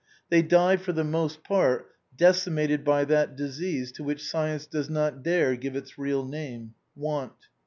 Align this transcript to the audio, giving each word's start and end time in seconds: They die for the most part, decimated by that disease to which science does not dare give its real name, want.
They 0.29 0.41
die 0.41 0.77
for 0.77 0.93
the 0.93 1.03
most 1.03 1.43
part, 1.43 1.91
decimated 2.17 2.83
by 2.83 3.05
that 3.05 3.35
disease 3.35 3.91
to 3.91 4.03
which 4.03 4.27
science 4.27 4.65
does 4.65 4.89
not 4.89 5.21
dare 5.21 5.55
give 5.55 5.75
its 5.75 5.99
real 5.99 6.25
name, 6.27 6.73
want. 6.95 7.49